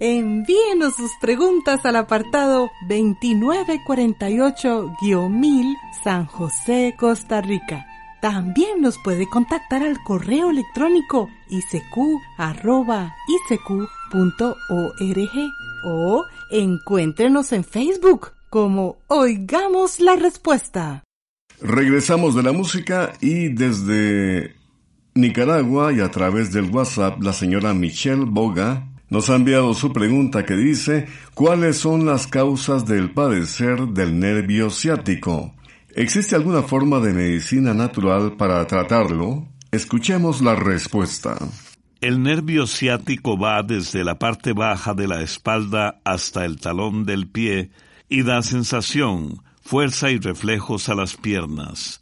Envíenos 0.00 0.96
sus 0.96 1.12
preguntas 1.20 1.86
al 1.86 1.94
apartado 1.96 2.70
2948-1000 2.88 5.76
San 6.02 6.26
José, 6.26 6.94
Costa 6.98 7.40
Rica. 7.40 7.86
También 8.20 8.82
nos 8.82 8.98
puede 8.98 9.26
contactar 9.28 9.82
al 9.82 10.02
correo 10.02 10.50
electrónico 10.50 11.30
isq.org 11.48 12.10
o 15.86 16.24
encuéntrenos 16.50 17.52
en 17.52 17.62
Facebook 17.64 18.32
como 18.54 18.98
Oigamos 19.08 19.98
la 19.98 20.14
Respuesta. 20.14 21.02
Regresamos 21.60 22.36
de 22.36 22.44
la 22.44 22.52
música 22.52 23.14
y 23.20 23.48
desde 23.48 24.54
Nicaragua 25.16 25.92
y 25.92 25.98
a 25.98 26.12
través 26.12 26.52
del 26.52 26.70
WhatsApp 26.70 27.20
la 27.20 27.32
señora 27.32 27.74
Michelle 27.74 28.26
Boga 28.26 28.86
nos 29.10 29.28
ha 29.28 29.34
enviado 29.34 29.74
su 29.74 29.92
pregunta 29.92 30.44
que 30.44 30.54
dice 30.54 31.08
¿Cuáles 31.34 31.78
son 31.78 32.06
las 32.06 32.28
causas 32.28 32.86
del 32.86 33.10
padecer 33.10 33.88
del 33.88 34.20
nervio 34.20 34.70
ciático? 34.70 35.52
¿Existe 35.96 36.36
alguna 36.36 36.62
forma 36.62 37.00
de 37.00 37.12
medicina 37.12 37.74
natural 37.74 38.36
para 38.36 38.64
tratarlo? 38.68 39.48
Escuchemos 39.72 40.42
la 40.42 40.54
respuesta. 40.54 41.36
El 42.00 42.22
nervio 42.22 42.68
ciático 42.68 43.36
va 43.36 43.64
desde 43.64 44.04
la 44.04 44.20
parte 44.20 44.52
baja 44.52 44.94
de 44.94 45.08
la 45.08 45.22
espalda 45.22 46.00
hasta 46.04 46.44
el 46.44 46.60
talón 46.60 47.04
del 47.04 47.26
pie 47.26 47.72
y 48.14 48.22
da 48.22 48.42
sensación, 48.42 49.42
fuerza 49.60 50.12
y 50.12 50.18
reflejos 50.18 50.88
a 50.88 50.94
las 50.94 51.16
piernas. 51.16 52.00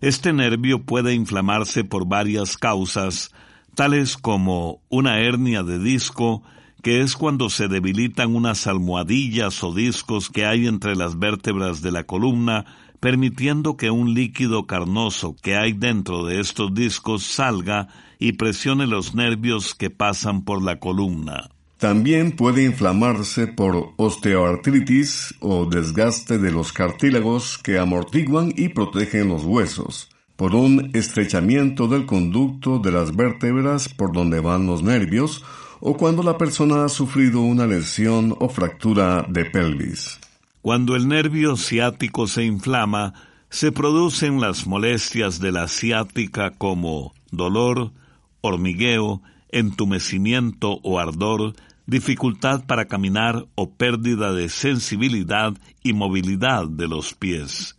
Este 0.00 0.32
nervio 0.32 0.84
puede 0.84 1.14
inflamarse 1.14 1.82
por 1.82 2.06
varias 2.06 2.56
causas, 2.56 3.32
tales 3.74 4.16
como 4.16 4.82
una 4.88 5.18
hernia 5.18 5.64
de 5.64 5.80
disco, 5.80 6.44
que 6.80 7.00
es 7.00 7.16
cuando 7.16 7.50
se 7.50 7.66
debilitan 7.66 8.36
unas 8.36 8.68
almohadillas 8.68 9.64
o 9.64 9.74
discos 9.74 10.30
que 10.30 10.46
hay 10.46 10.68
entre 10.68 10.94
las 10.94 11.18
vértebras 11.18 11.82
de 11.82 11.90
la 11.90 12.04
columna, 12.04 12.64
permitiendo 13.00 13.76
que 13.76 13.90
un 13.90 14.14
líquido 14.14 14.64
carnoso 14.68 15.34
que 15.42 15.56
hay 15.56 15.72
dentro 15.72 16.24
de 16.24 16.38
estos 16.38 16.72
discos 16.72 17.24
salga 17.24 17.88
y 18.20 18.34
presione 18.34 18.86
los 18.86 19.16
nervios 19.16 19.74
que 19.74 19.90
pasan 19.90 20.44
por 20.44 20.62
la 20.62 20.78
columna. 20.78 21.50
También 21.78 22.32
puede 22.32 22.64
inflamarse 22.64 23.46
por 23.46 23.92
osteoartritis 23.96 25.36
o 25.38 25.64
desgaste 25.64 26.38
de 26.38 26.50
los 26.50 26.72
cartílagos 26.72 27.56
que 27.56 27.78
amortiguan 27.78 28.52
y 28.56 28.70
protegen 28.70 29.28
los 29.28 29.44
huesos, 29.44 30.10
por 30.34 30.56
un 30.56 30.90
estrechamiento 30.92 31.86
del 31.86 32.04
conducto 32.04 32.80
de 32.80 32.90
las 32.90 33.14
vértebras 33.14 33.88
por 33.88 34.12
donde 34.12 34.40
van 34.40 34.66
los 34.66 34.82
nervios, 34.82 35.44
o 35.78 35.96
cuando 35.96 36.24
la 36.24 36.36
persona 36.36 36.84
ha 36.84 36.88
sufrido 36.88 37.42
una 37.42 37.64
lesión 37.68 38.34
o 38.40 38.48
fractura 38.48 39.24
de 39.28 39.44
pelvis. 39.44 40.18
Cuando 40.62 40.96
el 40.96 41.06
nervio 41.06 41.56
ciático 41.56 42.26
se 42.26 42.42
inflama, 42.44 43.14
se 43.50 43.70
producen 43.70 44.40
las 44.40 44.66
molestias 44.66 45.38
de 45.38 45.52
la 45.52 45.68
ciática 45.68 46.50
como 46.50 47.14
dolor, 47.30 47.92
hormigueo, 48.40 49.22
entumecimiento 49.50 50.80
o 50.82 50.98
ardor, 50.98 51.54
dificultad 51.88 52.66
para 52.66 52.84
caminar 52.84 53.46
o 53.54 53.70
pérdida 53.70 54.32
de 54.32 54.50
sensibilidad 54.50 55.54
y 55.82 55.94
movilidad 55.94 56.68
de 56.68 56.86
los 56.86 57.14
pies. 57.14 57.78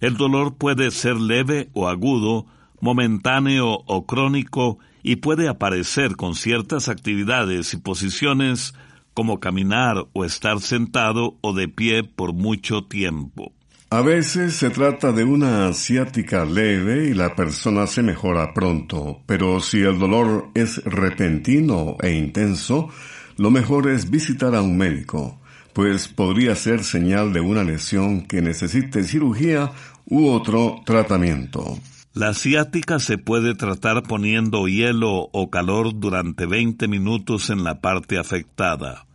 El 0.00 0.16
dolor 0.16 0.56
puede 0.56 0.90
ser 0.90 1.16
leve 1.16 1.68
o 1.74 1.86
agudo, 1.86 2.46
momentáneo 2.80 3.82
o 3.86 4.06
crónico 4.06 4.78
y 5.02 5.16
puede 5.16 5.48
aparecer 5.48 6.16
con 6.16 6.34
ciertas 6.34 6.88
actividades 6.88 7.74
y 7.74 7.76
posiciones 7.76 8.74
como 9.12 9.38
caminar 9.38 10.06
o 10.14 10.24
estar 10.24 10.58
sentado 10.60 11.36
o 11.42 11.52
de 11.52 11.68
pie 11.68 12.04
por 12.04 12.32
mucho 12.32 12.84
tiempo. 12.84 13.52
A 13.90 14.00
veces 14.00 14.56
se 14.56 14.70
trata 14.70 15.12
de 15.12 15.24
una 15.24 15.68
asiática 15.68 16.46
leve 16.46 17.10
y 17.10 17.12
la 17.12 17.36
persona 17.36 17.86
se 17.86 18.02
mejora 18.02 18.54
pronto, 18.54 19.20
pero 19.26 19.60
si 19.60 19.80
el 19.82 19.98
dolor 19.98 20.48
es 20.54 20.82
repentino 20.86 21.98
e 22.00 22.12
intenso, 22.12 22.88
lo 23.36 23.50
mejor 23.50 23.88
es 23.88 24.10
visitar 24.10 24.54
a 24.54 24.62
un 24.62 24.76
médico, 24.76 25.40
pues 25.72 26.08
podría 26.08 26.54
ser 26.54 26.84
señal 26.84 27.32
de 27.32 27.40
una 27.40 27.64
lesión 27.64 28.22
que 28.22 28.42
necesite 28.42 29.04
cirugía 29.04 29.72
u 30.06 30.28
otro 30.28 30.82
tratamiento. 30.84 31.78
La 32.14 32.34
ciática 32.34 32.98
se 32.98 33.16
puede 33.16 33.54
tratar 33.54 34.02
poniendo 34.02 34.68
hielo 34.68 35.30
o 35.32 35.50
calor 35.50 35.98
durante 35.98 36.44
20 36.44 36.86
minutos 36.86 37.48
en 37.48 37.64
la 37.64 37.80
parte 37.80 38.18
afectada. 38.18 39.06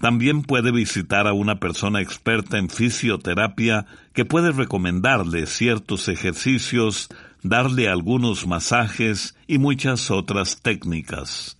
También 0.00 0.42
puede 0.42 0.70
visitar 0.70 1.26
a 1.26 1.32
una 1.32 1.58
persona 1.58 2.00
experta 2.00 2.58
en 2.58 2.68
fisioterapia 2.68 3.86
que 4.12 4.24
puede 4.24 4.52
recomendarle 4.52 5.46
ciertos 5.46 6.08
ejercicios, 6.08 7.08
darle 7.42 7.88
algunos 7.88 8.46
masajes 8.46 9.34
y 9.48 9.58
muchas 9.58 10.10
otras 10.12 10.60
técnicas. 10.62 11.58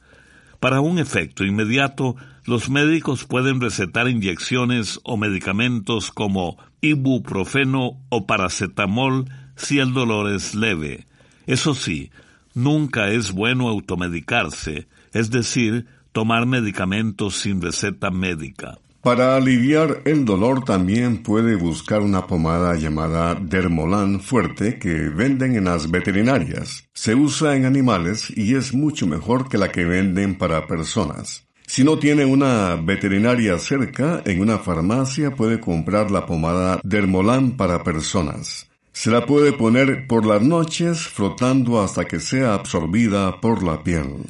Para 0.60 0.80
un 0.80 0.98
efecto 0.98 1.44
inmediato, 1.44 2.16
los 2.44 2.70
médicos 2.70 3.24
pueden 3.24 3.60
recetar 3.60 4.08
inyecciones 4.08 5.00
o 5.02 5.16
medicamentos 5.16 6.10
como 6.10 6.56
ibuprofeno 6.80 8.00
o 8.08 8.26
paracetamol 8.26 9.26
si 9.56 9.78
el 9.78 9.92
dolor 9.92 10.32
es 10.32 10.54
leve. 10.54 11.06
Eso 11.46 11.74
sí, 11.74 12.10
nunca 12.54 13.10
es 13.10 13.32
bueno 13.32 13.68
automedicarse, 13.68 14.88
es 15.12 15.30
decir, 15.30 15.86
tomar 16.12 16.46
medicamentos 16.46 17.36
sin 17.36 17.60
receta 17.60 18.10
médica. 18.10 18.78
Para 19.06 19.36
aliviar 19.36 20.02
el 20.04 20.24
dolor 20.24 20.64
también 20.64 21.22
puede 21.22 21.54
buscar 21.54 22.00
una 22.00 22.26
pomada 22.26 22.74
llamada 22.74 23.36
Dermolan 23.36 24.18
fuerte 24.18 24.80
que 24.80 24.94
venden 25.10 25.54
en 25.54 25.66
las 25.66 25.92
veterinarias. 25.92 26.88
Se 26.92 27.14
usa 27.14 27.54
en 27.54 27.66
animales 27.66 28.36
y 28.36 28.56
es 28.56 28.74
mucho 28.74 29.06
mejor 29.06 29.48
que 29.48 29.58
la 29.58 29.70
que 29.70 29.84
venden 29.84 30.36
para 30.36 30.66
personas. 30.66 31.46
Si 31.68 31.84
no 31.84 32.00
tiene 32.00 32.24
una 32.24 32.74
veterinaria 32.74 33.60
cerca, 33.60 34.22
en 34.24 34.40
una 34.40 34.58
farmacia 34.58 35.30
puede 35.36 35.60
comprar 35.60 36.10
la 36.10 36.26
pomada 36.26 36.80
Dermolan 36.82 37.52
para 37.52 37.84
personas. 37.84 38.68
Se 38.90 39.12
la 39.12 39.24
puede 39.24 39.52
poner 39.52 40.08
por 40.08 40.26
las 40.26 40.42
noches 40.42 40.98
frotando 41.06 41.80
hasta 41.80 42.06
que 42.06 42.18
sea 42.18 42.54
absorbida 42.54 43.40
por 43.40 43.62
la 43.62 43.84
piel. 43.84 44.24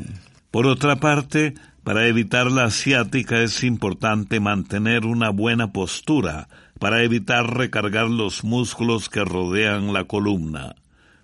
Por 0.51 0.67
otra 0.67 0.97
parte, 0.97 1.55
para 1.87 2.09
evitar 2.09 2.51
la 2.51 2.65
asiática 2.65 3.43
es 3.43 3.63
importante 3.63 4.41
mantener 4.41 5.07
una 5.07 5.31
buena 5.31 5.73
postura 5.73 6.49
para 6.81 7.05
evitar 7.05 7.57
recargar 7.57 8.11
los 8.11 8.43
músculos 8.43 9.09
que 9.09 9.25
rodean 9.25 9.93
la 9.93 10.03
columna. 10.03 10.75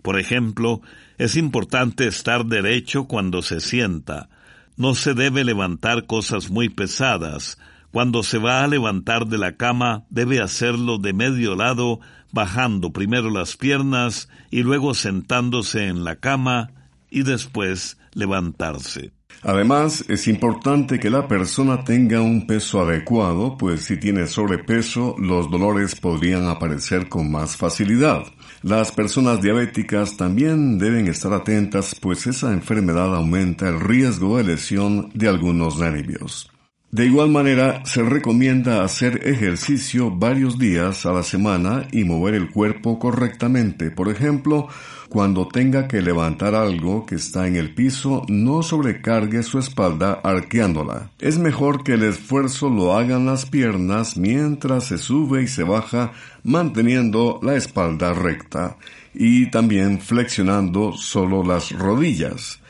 Por 0.03 0.21
ejemplo, 0.21 0.81
es 1.19 1.35
importante 1.35 2.07
estar 2.07 2.47
derecho 2.47 3.09
cuando 3.09 3.43
se 3.43 3.59
sienta. 3.59 4.29
No 4.77 4.95
se 4.95 5.15
debe 5.15 5.43
levantar 5.43 6.07
cosas 6.07 6.49
muy 6.49 6.69
pesadas. 6.69 7.59
Cuando 7.91 8.23
se 8.23 8.39
va 8.39 8.63
a 8.63 8.69
levantar 8.69 9.27
de 9.27 9.39
la 9.39 9.57
cama 9.57 10.05
debe 10.11 10.41
hacerlo 10.41 10.99
de 10.99 11.13
medio 11.13 11.57
lado 11.57 11.99
bajando 12.31 12.93
primero 12.93 13.31
las 13.31 13.57
piernas 13.57 14.29
y 14.49 14.63
luego 14.63 14.95
sentándose 14.95 15.89
en 15.89 16.05
la 16.05 16.15
cama 16.15 16.71
y 17.11 17.25
después 17.25 17.99
levantarse. 18.13 19.11
Además, 19.45 20.05
es 20.09 20.29
importante 20.29 21.01
que 21.01 21.11
la 21.11 21.27
persona 21.27 21.83
tenga 21.83 22.21
un 22.21 22.47
peso 22.47 22.81
adecuado, 22.81 23.57
pues 23.59 23.85
si 23.85 23.97
tiene 23.97 24.29
sobrepeso, 24.29 25.17
los 25.19 25.51
dolores 25.51 25.97
podrían 25.97 26.47
aparecer 26.47 27.09
con 27.09 27.33
más 27.33 27.57
facilidad. 27.57 28.23
Las 28.63 28.93
personas 28.93 29.43
diabéticas 29.43 30.17
también 30.17 30.79
deben 30.79 31.09
estar 31.09 31.33
atentas, 31.33 31.97
pues 32.01 32.29
esa 32.29 32.53
enfermedad 32.53 33.17
aumenta 33.17 33.69
el 33.69 33.81
riesgo 33.81 34.37
de 34.37 34.45
lesión 34.45 35.11
de 35.13 35.29
algunos 35.29 35.77
nervios. 35.77 36.52
De 36.95 37.07
igual 37.07 37.31
manera, 37.31 37.87
se 37.87 38.03
recomienda 38.03 38.85
hacer 38.85 39.27
ejercicio 39.27 40.11
varios 40.11 40.59
días 40.59 41.07
a 41.07 41.13
la 41.15 41.23
semana 41.23 41.89
y 41.91 42.05
mover 42.05 42.35
el 42.35 42.51
cuerpo 42.51 42.99
correctamente. 42.99 43.91
Por 43.91 44.11
ejemplo, 44.11 44.69
cuando 45.09 45.49
tenga 45.49 45.89
que 45.89 46.03
levantar 46.03 46.55
algo 46.55 47.07
que 47.07 47.15
está 47.15 47.47
en 47.47 47.57
el 47.57 47.75
piso, 47.75 48.27
no 48.29 48.63
sobrecargue 48.63 49.43
su 49.43 49.59
espalda 49.59 50.21
arqueándola. 50.23 51.11
Es 51.19 51.39
mejor 51.39 51.83
que 51.83 51.95
el 51.95 52.03
esfuerzo 52.03 52.69
lo 52.69 52.95
hagan 52.95 53.25
las 53.25 53.47
piernas 53.47 54.19
mientras 54.19 54.85
se 54.85 54.99
sube 54.99 55.45
y 55.45 55.49
se 55.49 55.63
baja, 55.63 56.13
manteniendo 56.45 57.41
la 57.43 57.57
espalda 57.57 58.13
recta 58.13 58.77
y 59.15 59.51
también 59.51 59.99
flexionando 59.99 60.93
solo 60.93 61.43
las 61.43 61.73
rodillas. 61.73 62.62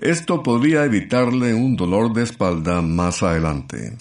Esto 0.00 0.42
podría 0.42 0.86
evitarle 0.86 1.52
un 1.52 1.76
dolor 1.76 2.14
de 2.14 2.22
espalda 2.22 2.80
más 2.80 3.22
adelante. 3.22 3.98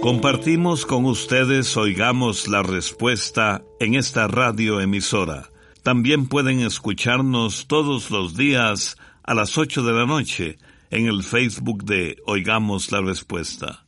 Compartimos 0.00 0.86
con 0.86 1.06
ustedes 1.06 1.76
Oigamos 1.76 2.46
la 2.46 2.62
Respuesta 2.62 3.62
en 3.80 3.96
esta 3.96 4.28
radio 4.28 4.80
emisora. 4.80 5.50
También 5.82 6.28
pueden 6.28 6.60
escucharnos 6.60 7.66
todos 7.66 8.12
los 8.12 8.36
días 8.36 8.96
a 9.24 9.34
las 9.34 9.58
8 9.58 9.82
de 9.82 9.92
la 9.92 10.06
noche 10.06 10.58
en 10.92 11.08
el 11.08 11.24
Facebook 11.24 11.84
de 11.84 12.18
Oigamos 12.26 12.92
la 12.92 13.00
Respuesta. 13.00 13.86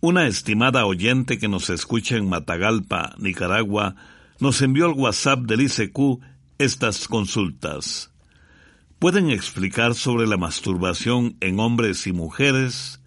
Una 0.00 0.26
estimada 0.26 0.86
oyente 0.86 1.38
que 1.38 1.46
nos 1.46 1.70
escucha 1.70 2.16
en 2.16 2.28
Matagalpa, 2.28 3.14
Nicaragua, 3.18 3.94
nos 4.40 4.60
envió 4.60 4.86
al 4.86 4.94
WhatsApp 4.94 5.42
del 5.42 5.60
ICQ 5.60 6.18
estas 6.60 7.08
consultas. 7.08 8.10
¿Pueden 8.98 9.30
explicar 9.30 9.94
sobre 9.94 10.26
la 10.26 10.36
masturbación 10.36 11.36
en 11.40 11.58
hombres 11.58 12.06
y 12.06 12.12
mujeres? 12.12 13.00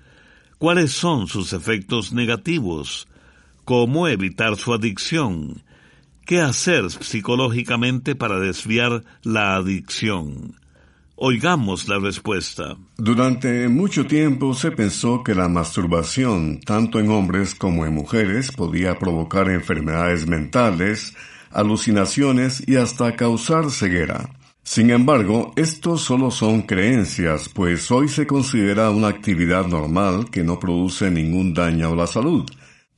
¿Cuáles 0.57 0.91
son 0.91 1.27
sus 1.27 1.53
efectos 1.53 2.13
negativos? 2.13 3.07
¿Cómo 3.63 4.07
evitar 4.07 4.55
su 4.55 4.73
adicción? 4.73 5.61
¿Qué 6.25 6.41
hacer 6.41 6.89
psicológicamente 6.89 8.15
para 8.15 8.39
desviar 8.39 9.03
la 9.21 9.55
adicción? 9.55 10.55
Oigamos 11.15 11.87
la 11.87 11.99
respuesta. 11.99 12.75
Durante 12.97 13.69
mucho 13.69 14.07
tiempo 14.07 14.55
se 14.55 14.71
pensó 14.71 15.23
que 15.23 15.35
la 15.35 15.47
masturbación, 15.47 16.59
tanto 16.59 16.99
en 16.99 17.11
hombres 17.11 17.53
como 17.53 17.85
en 17.85 17.93
mujeres, 17.93 18.51
podía 18.51 18.97
provocar 18.97 19.47
enfermedades 19.51 20.25
mentales, 20.25 21.15
alucinaciones 21.53 22.63
y 22.67 22.75
hasta 22.75 23.15
causar 23.15 23.71
ceguera. 23.71 24.29
Sin 24.63 24.91
embargo, 24.91 25.51
estos 25.57 26.01
solo 26.01 26.31
son 26.31 26.61
creencias, 26.61 27.49
pues 27.49 27.91
hoy 27.91 28.07
se 28.07 28.25
considera 28.25 28.89
una 28.91 29.09
actividad 29.09 29.67
normal 29.67 30.29
que 30.31 30.43
no 30.43 30.57
produce 30.57 31.11
ningún 31.11 31.53
daño 31.53 31.91
a 31.91 31.95
la 31.95 32.07
salud. 32.07 32.49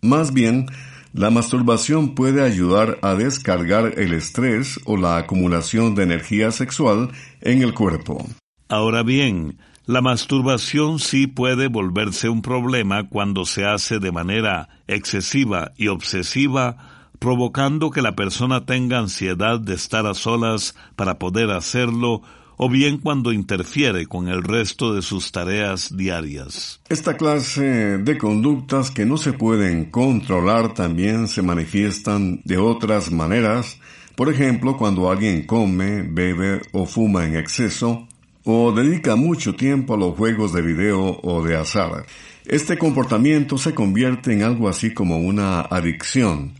Más 0.02 0.32
bien, 0.32 0.68
la 1.12 1.32
masturbación 1.32 2.14
puede 2.14 2.44
ayudar 2.44 3.00
a 3.02 3.16
descargar 3.16 3.98
el 3.98 4.14
estrés 4.14 4.80
o 4.86 4.96
la 4.96 5.18
acumulación 5.18 5.96
de 5.96 6.04
energía 6.04 6.52
sexual 6.52 7.10
en 7.42 7.64
el 7.64 7.74
cuerpo. 7.74 8.28
Ahora 8.68 9.02
bien, 9.02 9.58
la 9.86 10.02
masturbación 10.02 11.00
sí 11.00 11.26
puede 11.26 11.68
volverse 11.68 12.30
un 12.30 12.42
problema 12.42 13.08
cuando 13.08 13.46
se 13.46 13.66
hace 13.66 14.00
de 14.00 14.12
manera 14.12 14.68
excesiva 14.88 15.72
y 15.78 15.88
obsesiva 15.88 16.95
provocando 17.26 17.90
que 17.90 18.04
la 18.04 18.16
persona 18.16 18.68
tenga 18.68 19.00
ansiedad 19.00 19.60
de 19.60 19.74
estar 19.74 20.06
a 20.06 20.14
solas 20.14 20.76
para 20.96 21.18
poder 21.18 21.50
hacerlo, 21.50 22.22
o 22.56 22.70
bien 22.70 23.00
cuando 23.00 23.34
interfiere 23.34 24.06
con 24.06 24.28
el 24.28 24.44
resto 24.44 24.94
de 24.94 25.02
sus 25.02 25.32
tareas 25.32 25.98
diarias. 25.98 26.82
Esta 26.88 27.18
clase 27.18 27.98
de 27.98 28.18
conductas 28.20 28.92
que 28.92 29.08
no 29.08 29.18
se 29.18 29.34
pueden 29.34 29.86
controlar 29.86 30.76
también 30.76 31.28
se 31.28 31.42
manifiestan 31.42 32.42
de 32.44 32.60
otras 32.60 33.12
maneras, 33.12 33.80
por 34.16 34.32
ejemplo, 34.32 34.78
cuando 34.78 35.10
alguien 35.10 35.48
come, 35.48 36.04
bebe 36.04 36.62
o 36.74 36.86
fuma 36.86 37.26
en 37.26 37.38
exceso, 37.38 38.08
o 38.44 38.72
dedica 38.72 39.16
mucho 39.16 39.56
tiempo 39.56 39.96
a 39.96 39.98
los 39.98 40.16
juegos 40.16 40.54
de 40.54 40.62
video 40.62 41.20
o 41.24 41.44
de 41.44 41.56
azar. 41.56 42.06
Este 42.46 42.78
comportamiento 42.78 43.58
se 43.58 43.74
convierte 43.74 44.32
en 44.32 44.44
algo 44.44 44.70
así 44.70 44.94
como 44.94 45.18
una 45.18 45.62
adicción, 45.62 46.54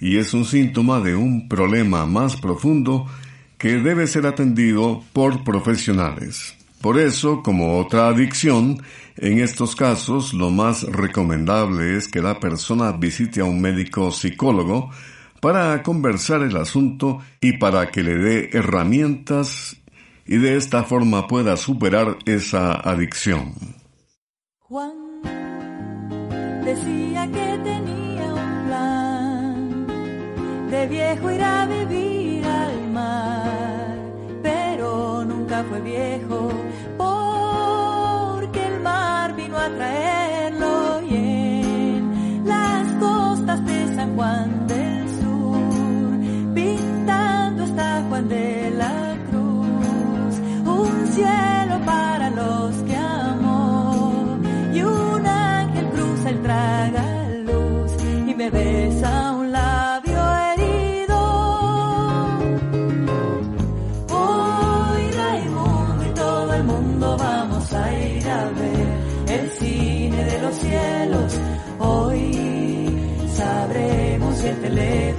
y 0.00 0.18
es 0.18 0.34
un 0.34 0.44
síntoma 0.44 1.00
de 1.00 1.14
un 1.14 1.48
problema 1.48 2.06
más 2.06 2.36
profundo 2.36 3.06
que 3.58 3.78
debe 3.78 4.06
ser 4.06 4.26
atendido 4.26 5.02
por 5.12 5.44
profesionales. 5.44 6.54
Por 6.80 6.98
eso, 6.98 7.42
como 7.42 7.78
otra 7.78 8.08
adicción, 8.08 8.82
en 9.16 9.38
estos 9.38 9.74
casos 9.74 10.34
lo 10.34 10.50
más 10.50 10.82
recomendable 10.82 11.96
es 11.96 12.08
que 12.08 12.20
la 12.20 12.38
persona 12.38 12.92
visite 12.92 13.40
a 13.40 13.44
un 13.44 13.60
médico 13.60 14.10
psicólogo 14.10 14.90
para 15.40 15.82
conversar 15.82 16.42
el 16.42 16.56
asunto 16.56 17.20
y 17.40 17.58
para 17.58 17.90
que 17.90 18.02
le 18.02 18.16
dé 18.16 18.50
herramientas 18.52 19.76
y 20.26 20.36
de 20.36 20.56
esta 20.56 20.84
forma 20.84 21.26
pueda 21.26 21.56
superar 21.56 22.18
esa 22.26 22.72
adicción. 22.72 23.54
Juan 24.58 24.92
decía 26.64 27.30
que 27.30 27.58
tenía 27.62 28.03
de 30.74 30.86
viejo 30.88 31.30
irá 31.30 31.62
a 31.62 31.66
vivir 31.66 32.44
al 32.44 32.90
mar, 32.90 33.96
pero 34.42 35.24
nunca 35.24 35.64
fue 35.68 35.80
viejo 35.80 36.50
porque 36.96 38.60
el 38.66 38.80
mar 38.80 39.36
vino 39.36 39.56
a 39.56 39.68
traerlo 39.68 41.00
y 41.02 41.14
en 41.14 42.44
las 42.44 42.92
costas 43.06 43.64
de 43.64 43.94
San 43.94 44.16
Juan 44.16 44.66
del 44.66 45.08
Sur, 45.20 46.54
pintando 46.54 47.62
está 47.64 48.02
Juan 48.08 48.28
de 48.28 48.63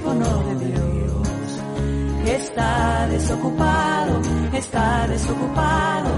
teléfono 0.06 0.58
de 0.60 0.66
Dios 0.66 1.60
está 2.26 3.06
desocupado, 3.08 4.20
está 4.52 5.06
desocupado. 5.08 6.10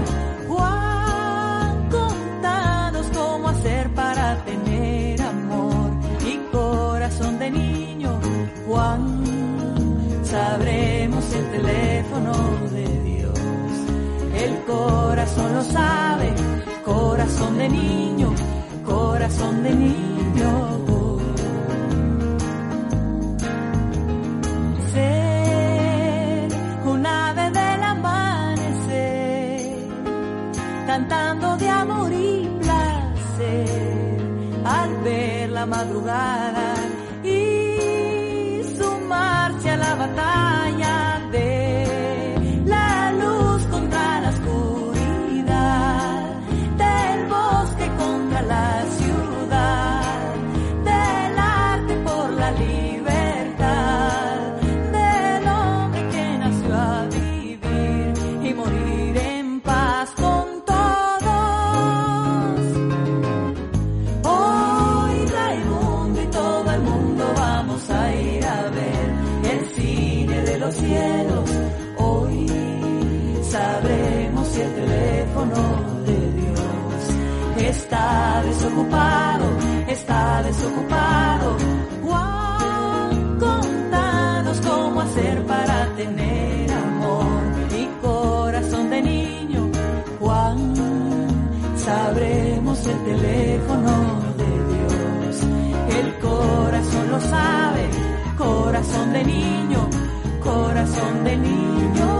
Juan, 0.47 1.89
contanos 1.89 3.07
cómo 3.13 3.49
hacer 3.49 3.89
para 3.93 4.43
tener 4.45 5.21
amor 5.21 5.91
y 6.25 6.37
corazón 6.51 7.39
de 7.39 7.51
niño. 7.51 8.19
Juan, 8.67 9.23
sabremos 10.23 11.33
el 11.33 11.51
teléfono 11.51 12.33
de 12.71 12.87
Dios. 13.03 13.39
El 14.35 14.65
corazón 14.65 15.55
lo 15.55 15.63
sabe, 15.63 16.33
corazón 16.85 17.57
de 17.57 17.69
niño, 17.69 18.33
corazón 18.85 19.63
de 19.63 19.75
niño. 19.75 19.98
La 35.59 35.65
madrugada 35.65 36.78
está 78.09 78.41
desocupado, 78.41 79.45
está 79.87 80.43
desocupado. 80.43 81.57
Juan, 82.03 83.39
contanos 83.39 84.61
cómo 84.61 85.01
hacer 85.01 85.45
para 85.45 85.85
tener 85.95 86.71
amor 86.71 87.41
y 87.77 87.85
corazón 88.01 88.89
de 88.89 89.01
niño. 89.01 89.69
Juan, 90.19 90.57
sabremos 91.75 92.85
el 92.87 92.99
teléfono 93.03 93.91
de 94.41 94.51
Dios. 94.73 95.35
El 95.99 96.07
corazón 96.19 97.11
lo 97.11 97.21
sabe, 97.21 97.89
corazón 98.37 99.13
de 99.13 99.23
niño, 99.23 99.89
corazón 100.41 101.23
de 101.23 101.37
niño. 101.37 102.18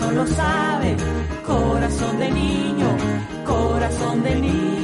Corazón 0.00 0.16
lo 0.16 0.26
sabe, 0.26 0.96
corazón 1.46 2.18
de 2.18 2.30
niño, 2.30 2.96
corazón 3.44 4.22
de 4.22 4.34
niño. 4.36 4.80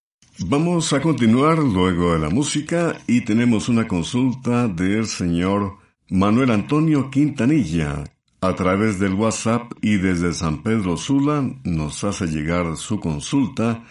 Vamos 0.47 0.91
a 0.91 1.01
continuar 1.01 1.59
luego 1.59 2.13
de 2.13 2.19
la 2.19 2.29
música 2.29 2.97
y 3.05 3.21
tenemos 3.21 3.69
una 3.69 3.87
consulta 3.87 4.67
del 4.67 5.05
señor 5.05 5.77
Manuel 6.09 6.49
Antonio 6.49 7.11
Quintanilla. 7.11 8.03
A 8.41 8.55
través 8.55 8.97
del 8.97 9.13
WhatsApp 9.13 9.71
y 9.81 9.97
desde 9.97 10.33
San 10.33 10.63
Pedro 10.63 10.97
Sula 10.97 11.47
nos 11.63 12.03
hace 12.03 12.25
llegar 12.25 12.75
su 12.75 12.99
consulta 12.99 13.83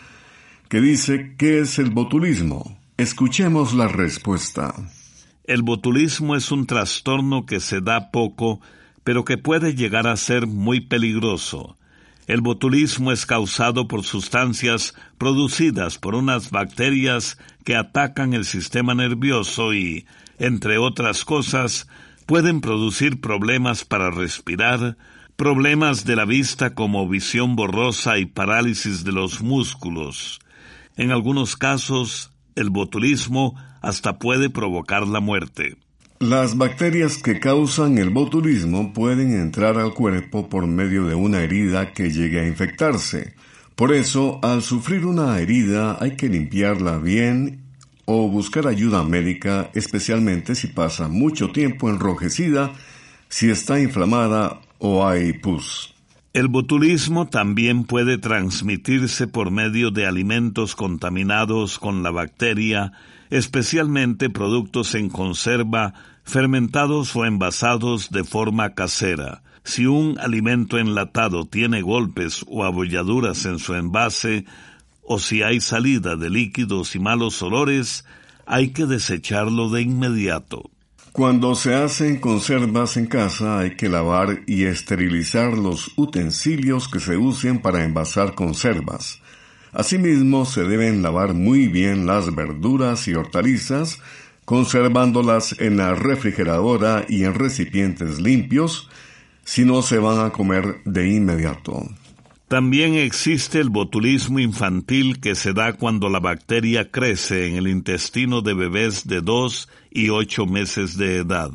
que 0.68 0.80
dice 0.80 1.36
¿qué 1.38 1.60
es 1.60 1.78
el 1.78 1.90
botulismo? 1.90 2.78
Escuchemos 2.96 3.72
la 3.72 3.86
respuesta. 3.86 4.74
El 5.44 5.62
botulismo 5.62 6.34
es 6.34 6.50
un 6.50 6.66
trastorno 6.66 7.46
que 7.46 7.60
se 7.60 7.80
da 7.80 8.10
poco, 8.10 8.60
pero 9.04 9.24
que 9.24 9.38
puede 9.38 9.76
llegar 9.76 10.08
a 10.08 10.16
ser 10.16 10.48
muy 10.48 10.80
peligroso. 10.80 11.78
El 12.26 12.40
botulismo 12.42 13.12
es 13.12 13.26
causado 13.26 13.88
por 13.88 14.04
sustancias 14.04 14.94
producidas 15.18 15.98
por 15.98 16.14
unas 16.14 16.50
bacterias 16.50 17.38
que 17.64 17.76
atacan 17.76 18.34
el 18.34 18.44
sistema 18.44 18.94
nervioso 18.94 19.74
y, 19.74 20.06
entre 20.38 20.78
otras 20.78 21.24
cosas, 21.24 21.88
pueden 22.26 22.60
producir 22.60 23.20
problemas 23.20 23.84
para 23.84 24.10
respirar, 24.10 24.96
problemas 25.36 26.04
de 26.04 26.16
la 26.16 26.24
vista 26.24 26.74
como 26.74 27.08
visión 27.08 27.56
borrosa 27.56 28.18
y 28.18 28.26
parálisis 28.26 29.04
de 29.04 29.12
los 29.12 29.42
músculos. 29.42 30.38
En 30.96 31.10
algunos 31.10 31.56
casos, 31.56 32.30
el 32.54 32.70
botulismo 32.70 33.56
hasta 33.80 34.18
puede 34.18 34.50
provocar 34.50 35.06
la 35.08 35.20
muerte. 35.20 35.78
Las 36.22 36.58
bacterias 36.58 37.16
que 37.16 37.40
causan 37.40 37.96
el 37.96 38.10
botulismo 38.10 38.92
pueden 38.92 39.32
entrar 39.32 39.78
al 39.78 39.94
cuerpo 39.94 40.50
por 40.50 40.66
medio 40.66 41.06
de 41.06 41.14
una 41.14 41.40
herida 41.40 41.94
que 41.94 42.10
llegue 42.10 42.40
a 42.40 42.46
infectarse. 42.46 43.32
Por 43.74 43.94
eso, 43.94 44.38
al 44.42 44.60
sufrir 44.60 45.06
una 45.06 45.38
herida 45.38 45.96
hay 45.98 46.16
que 46.16 46.28
limpiarla 46.28 46.98
bien 46.98 47.62
o 48.04 48.28
buscar 48.28 48.66
ayuda 48.66 49.02
médica, 49.02 49.70
especialmente 49.72 50.54
si 50.54 50.66
pasa 50.66 51.08
mucho 51.08 51.52
tiempo 51.52 51.88
enrojecida, 51.88 52.70
si 53.30 53.48
está 53.48 53.80
inflamada 53.80 54.60
o 54.78 55.06
hay 55.08 55.32
pus. 55.32 55.94
El 56.34 56.48
botulismo 56.48 57.28
también 57.28 57.84
puede 57.84 58.18
transmitirse 58.18 59.26
por 59.26 59.50
medio 59.50 59.90
de 59.90 60.06
alimentos 60.06 60.76
contaminados 60.76 61.78
con 61.78 62.02
la 62.02 62.10
bacteria, 62.10 62.92
especialmente 63.30 64.30
productos 64.30 64.94
en 64.94 65.08
conserva, 65.08 65.94
fermentados 66.30 67.14
o 67.16 67.24
envasados 67.24 68.10
de 68.10 68.24
forma 68.24 68.74
casera. 68.74 69.42
Si 69.64 69.86
un 69.86 70.18
alimento 70.18 70.78
enlatado 70.78 71.46
tiene 71.46 71.82
golpes 71.82 72.44
o 72.48 72.64
abolladuras 72.64 73.44
en 73.44 73.58
su 73.58 73.74
envase, 73.74 74.46
o 75.02 75.18
si 75.18 75.42
hay 75.42 75.60
salida 75.60 76.16
de 76.16 76.30
líquidos 76.30 76.94
y 76.94 76.98
malos 76.98 77.42
olores, 77.42 78.04
hay 78.46 78.70
que 78.70 78.86
desecharlo 78.86 79.68
de 79.68 79.82
inmediato. 79.82 80.70
Cuando 81.12 81.56
se 81.56 81.74
hacen 81.74 82.20
conservas 82.20 82.96
en 82.96 83.06
casa 83.06 83.58
hay 83.58 83.76
que 83.76 83.88
lavar 83.88 84.40
y 84.46 84.64
esterilizar 84.64 85.58
los 85.58 85.90
utensilios 85.96 86.88
que 86.88 87.00
se 87.00 87.16
usen 87.16 87.60
para 87.60 87.84
envasar 87.84 88.34
conservas. 88.34 89.20
Asimismo, 89.72 90.46
se 90.46 90.64
deben 90.64 91.02
lavar 91.02 91.34
muy 91.34 91.66
bien 91.66 92.06
las 92.06 92.34
verduras 92.34 93.06
y 93.08 93.14
hortalizas, 93.14 93.98
conservándolas 94.50 95.54
en 95.60 95.76
la 95.76 95.94
refrigeradora 95.94 97.06
y 97.08 97.22
en 97.22 97.34
recipientes 97.34 98.20
limpios, 98.20 98.88
si 99.44 99.64
no 99.64 99.80
se 99.80 99.98
van 99.98 100.26
a 100.26 100.30
comer 100.30 100.82
de 100.84 101.08
inmediato. 101.08 101.88
También 102.48 102.96
existe 102.96 103.60
el 103.60 103.70
botulismo 103.70 104.40
infantil 104.40 105.20
que 105.20 105.36
se 105.36 105.52
da 105.52 105.74
cuando 105.74 106.08
la 106.08 106.18
bacteria 106.18 106.90
crece 106.90 107.46
en 107.46 107.54
el 107.54 107.68
intestino 107.68 108.42
de 108.42 108.54
bebés 108.54 109.06
de 109.06 109.20
dos 109.20 109.68
y 109.88 110.08
ocho 110.08 110.46
meses 110.46 110.96
de 110.96 111.18
edad. 111.18 111.52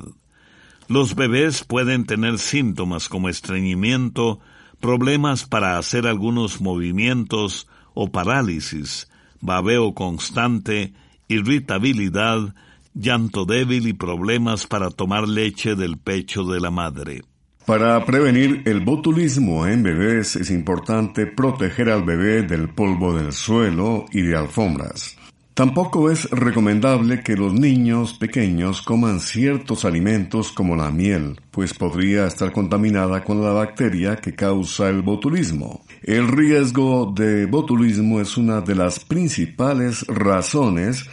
Los 0.88 1.16
bebés 1.16 1.66
pueden 1.66 2.06
tener 2.06 2.38
síntomas 2.38 3.10
como 3.10 3.28
estreñimiento, 3.28 4.40
problemas 4.80 5.44
para 5.44 5.78
hacer 5.78 6.08
algunos 6.08 6.62
movimientos 6.62 7.68
o 7.94 8.10
parálisis, 8.10 9.10
babeo 9.42 9.94
constante, 9.94 10.94
irritabilidad, 11.28 12.56
llanto 12.96 13.46
débil 13.46 13.88
y 13.88 13.94
problemas 13.94 14.66
para 14.66 14.90
tomar 14.90 15.28
leche 15.28 15.76
del 15.76 15.98
pecho 15.98 16.46
de 16.46 16.60
la 16.60 16.72
madre. 16.72 17.22
Para 17.66 18.04
prevenir 18.06 18.62
el 18.66 18.80
botulismo 18.80 19.68
en 19.68 19.84
bebés 19.84 20.36
es 20.36 20.50
importante 20.52 21.26
proteger 21.26 21.90
al 21.90 22.04
bebé 22.04 22.44
del 22.44 22.70
polvo 22.70 23.16
del 23.16 23.34
suelo 23.34 24.06
y 24.12 24.22
de 24.22 24.36
alfombras. 24.36 25.18
Tampoco 25.56 26.12
es 26.12 26.30
recomendable 26.32 27.24
que 27.24 27.38
los 27.38 27.54
niños 27.54 28.14
pequeños 28.14 28.82
coman 28.82 29.22
ciertos 29.22 29.86
alimentos 29.86 30.52
como 30.52 30.76
la 30.76 30.92
miel, 30.92 31.40
pues 31.50 31.74
podría 31.74 32.28
estar 32.28 32.52
contaminada 32.52 33.24
con 33.24 33.42
la 33.42 33.52
bacteria 33.52 34.18
que 34.18 34.36
causa 34.36 34.90
el 34.90 35.02
botulismo. 35.02 35.82
El 36.04 36.28
riesgo 36.28 37.14
de 37.16 37.46
botulismo 37.46 38.20
es 38.20 38.36
una 38.36 38.60
de 38.60 38.76
las 38.76 39.00
principales 39.00 40.06
razones 40.08 41.06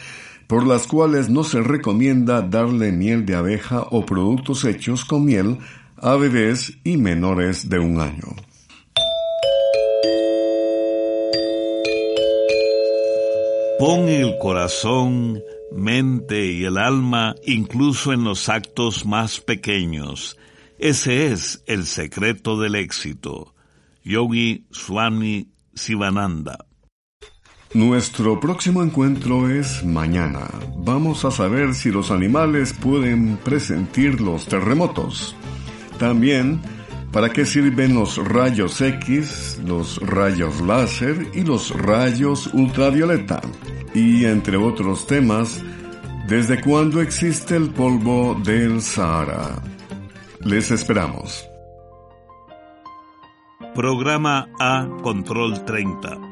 por 0.47 0.67
las 0.67 0.87
cuales 0.87 1.29
no 1.29 1.45
se 1.45 1.61
recomienda 1.61 2.43
darle 2.43 2.93
miel 2.93 3.27
de 3.27 3.35
abeja 3.35 3.83
o 3.91 4.05
productos 4.05 4.65
hechos 4.65 5.05
con 5.05 5.25
miel 5.25 5.59
a 5.97 6.17
bebés 6.17 6.79
y 6.85 6.97
menores 6.97 7.69
de 7.69 7.79
un 7.79 8.01
año. 8.01 8.35
Pon 13.79 14.09
el 14.09 14.39
corazón, 14.39 15.41
mente 15.75 16.47
y 16.47 16.65
el 16.65 16.79
alma 16.79 17.35
incluso 17.45 18.13
en 18.13 18.25
los 18.25 18.49
actos 18.49 19.05
más 19.07 19.41
pequeños. 19.41 20.37
Ese 20.79 21.33
es 21.33 21.63
el 21.67 21.87
secreto 21.87 22.61
del 22.61 22.77
éxito. 22.77 23.55
Yogi 24.05 24.67
Swami 24.71 25.49
Sivananda. 25.75 26.67
Nuestro 27.75 28.39
próximo 28.39 28.83
encuentro 28.83 29.49
es 29.49 29.83
mañana. 29.83 30.51
Vamos 30.77 31.25
a 31.25 31.31
saber 31.31 31.75
si 31.75 31.91
los 31.91 32.11
animales 32.11 32.75
pueden 32.75 33.39
presentir 33.39 34.21
los 34.21 34.45
terremotos. 34.45 35.35
También, 35.99 36.61
¿para 37.13 37.31
qué 37.31 37.47
sirven 37.47 37.95
los 37.95 38.19
rayos 38.19 38.79
X, 38.79 39.59
los 39.65 39.99
rayos 40.07 40.61
láser 40.61 41.31
y 41.33 41.45
los 41.45 41.71
rayos 41.71 42.53
ultravioleta? 42.53 43.41
Y 43.95 44.27
entre 44.27 44.59
otros 44.59 45.07
temas, 45.07 45.63
¿desde 46.29 46.61
cuándo 46.61 47.01
existe 47.01 47.57
el 47.57 47.71
polvo 47.71 48.39
del 48.45 48.83
Sahara? 48.83 49.63
Les 50.41 50.71
esperamos. 50.71 51.47
Programa 53.75 54.51
A 54.61 54.87
Control 55.03 55.65
30. 55.65 56.32